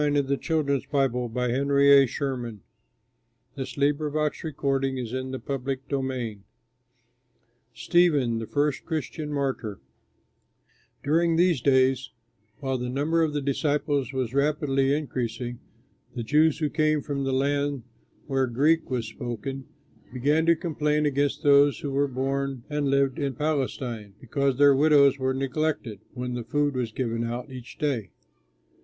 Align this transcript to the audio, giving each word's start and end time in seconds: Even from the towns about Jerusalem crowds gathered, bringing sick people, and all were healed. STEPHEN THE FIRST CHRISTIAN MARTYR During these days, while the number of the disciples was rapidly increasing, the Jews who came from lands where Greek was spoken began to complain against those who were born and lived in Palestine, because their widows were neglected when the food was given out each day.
Even 0.01 0.15
from 0.15 0.25
the 0.29 0.35
towns 0.37 0.85
about 0.89 1.11
Jerusalem 1.31 1.31
crowds 1.31 2.17
gathered, 2.17 3.91
bringing 3.99 5.05
sick 5.05 5.13
people, 5.13 5.15
and 5.15 5.35
all 5.47 5.59
were 5.59 6.15
healed. 6.15 6.43
STEPHEN 7.75 8.39
THE 8.39 8.47
FIRST 8.47 8.83
CHRISTIAN 8.85 9.31
MARTYR 9.31 9.79
During 11.03 11.35
these 11.35 11.61
days, 11.61 12.09
while 12.59 12.79
the 12.79 12.89
number 12.89 13.21
of 13.21 13.33
the 13.33 13.43
disciples 13.43 14.11
was 14.11 14.33
rapidly 14.33 14.91
increasing, 14.97 15.59
the 16.15 16.23
Jews 16.23 16.57
who 16.57 16.71
came 16.71 17.03
from 17.03 17.23
lands 17.23 17.83
where 18.25 18.47
Greek 18.47 18.89
was 18.89 19.05
spoken 19.07 19.65
began 20.11 20.47
to 20.47 20.55
complain 20.55 21.05
against 21.05 21.43
those 21.43 21.81
who 21.81 21.91
were 21.91 22.07
born 22.07 22.63
and 22.71 22.87
lived 22.89 23.19
in 23.19 23.35
Palestine, 23.35 24.15
because 24.19 24.57
their 24.57 24.73
widows 24.75 25.19
were 25.19 25.35
neglected 25.35 25.99
when 26.15 26.33
the 26.33 26.43
food 26.43 26.73
was 26.73 26.91
given 26.91 27.23
out 27.23 27.51
each 27.51 27.77
day. 27.77 28.09